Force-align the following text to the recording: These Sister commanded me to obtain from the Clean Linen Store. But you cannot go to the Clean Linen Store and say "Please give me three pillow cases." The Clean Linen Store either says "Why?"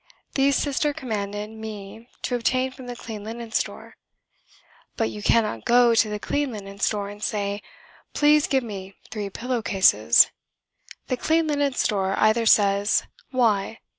These 0.33 0.55
Sister 0.55 0.93
commanded 0.93 1.51
me 1.51 2.09
to 2.23 2.33
obtain 2.35 2.71
from 2.71 2.87
the 2.87 2.95
Clean 2.95 3.23
Linen 3.23 3.51
Store. 3.51 3.97
But 4.97 5.11
you 5.11 5.21
cannot 5.21 5.63
go 5.63 5.93
to 5.93 6.09
the 6.09 6.17
Clean 6.17 6.51
Linen 6.51 6.79
Store 6.79 7.07
and 7.07 7.21
say 7.21 7.61
"Please 8.15 8.47
give 8.47 8.63
me 8.63 8.95
three 9.11 9.29
pillow 9.29 9.61
cases." 9.61 10.31
The 11.05 11.17
Clean 11.17 11.45
Linen 11.45 11.73
Store 11.73 12.15
either 12.17 12.47
says 12.47 13.03
"Why?" 13.29 13.77